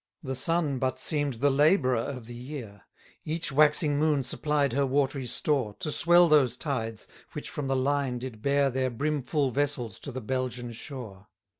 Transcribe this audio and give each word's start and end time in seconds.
4 0.23 0.29
The 0.29 0.35
sun 0.35 0.79
but 0.79 0.97
seem'd 0.97 1.35
the 1.35 1.51
labourer 1.51 1.95
of 1.97 2.25
the 2.25 2.33
year; 2.33 2.85
Each 3.23 3.51
waxing 3.51 3.99
moon 3.99 4.23
supplied 4.23 4.73
her 4.73 4.83
watery 4.83 5.27
store, 5.27 5.75
To 5.75 5.91
swell 5.91 6.27
those 6.27 6.57
tides, 6.57 7.07
which 7.33 7.51
from 7.51 7.67
the 7.67 7.75
line 7.75 8.17
did 8.17 8.41
bear 8.41 8.71
Their 8.71 8.89
brimful 8.89 9.51
vessels 9.51 9.99
to 9.99 10.11
the 10.11 10.19
Belgian 10.19 10.71
shore. 10.71 11.27